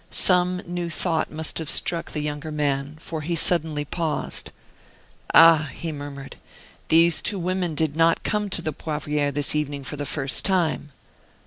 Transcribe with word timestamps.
Some 0.09 0.63
new 0.65 0.89
thought 0.89 1.29
must 1.29 1.59
have 1.59 1.69
struck 1.69 2.09
the 2.09 2.21
younger 2.21 2.51
man, 2.51 2.95
for 2.99 3.21
he 3.21 3.35
suddenly 3.35 3.85
paused. 3.85 4.51
"Ah!" 5.31 5.69
he 5.75 5.91
murmured, 5.91 6.37
"these 6.87 7.21
two 7.21 7.37
women 7.37 7.75
did 7.75 7.95
not 7.95 8.23
come 8.23 8.49
to 8.49 8.63
the 8.63 8.73
Poivriere 8.73 9.31
this 9.31 9.53
evening 9.53 9.83
for 9.83 9.97
the 9.97 10.07
first 10.07 10.43
time." 10.43 10.91